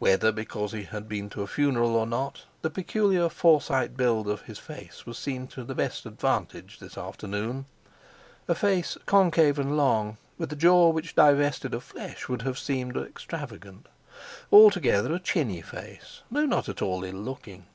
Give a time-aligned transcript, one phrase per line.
[0.00, 4.42] Whether because he had been to a funeral or not, the peculiar Forsyte build of
[4.42, 10.52] his face was seen to the best advantage this afternoon—a face concave and long, with
[10.52, 13.86] a jaw which divested of flesh would have seemed extravagant:
[14.52, 17.66] altogether a chinny face though not at all ill looking.